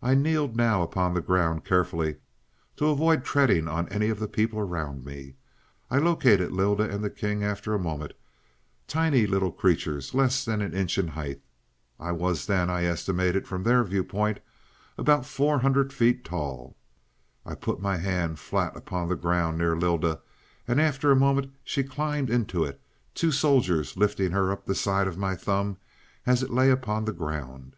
[0.00, 2.18] I kneeled now upon the ground, carefully,
[2.76, 5.34] to avoid treading on any of the people around me.
[5.90, 8.12] I located Lylda and the king after a moment;
[8.86, 11.42] tiny little creatures less than an inch in height.
[11.98, 14.38] I was then, I estimated, from their viewpoint,
[14.96, 16.76] about four hundred feet tall.
[17.44, 20.20] "I put my hand flat upon the ground near Lylda,
[20.68, 22.80] and after a moment she climbed into it,
[23.16, 25.78] two soldiers lifting her up the side of my thumb
[26.24, 27.74] as it lay upon the ground.